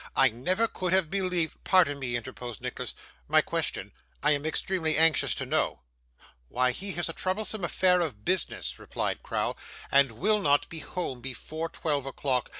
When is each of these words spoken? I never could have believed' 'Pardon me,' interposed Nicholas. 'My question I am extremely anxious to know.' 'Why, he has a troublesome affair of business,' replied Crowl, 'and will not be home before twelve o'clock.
I 0.15 0.29
never 0.29 0.67
could 0.67 0.93
have 0.93 1.11
believed' 1.11 1.63
'Pardon 1.63 1.99
me,' 1.99 2.15
interposed 2.15 2.59
Nicholas. 2.59 2.95
'My 3.27 3.41
question 3.41 3.91
I 4.23 4.31
am 4.31 4.47
extremely 4.47 4.97
anxious 4.97 5.35
to 5.35 5.45
know.' 5.45 5.81
'Why, 6.49 6.71
he 6.71 6.93
has 6.93 7.07
a 7.07 7.13
troublesome 7.13 7.63
affair 7.63 8.01
of 8.01 8.25
business,' 8.25 8.79
replied 8.79 9.21
Crowl, 9.21 9.55
'and 9.91 10.13
will 10.13 10.41
not 10.41 10.67
be 10.69 10.79
home 10.79 11.21
before 11.21 11.69
twelve 11.69 12.07
o'clock. 12.07 12.49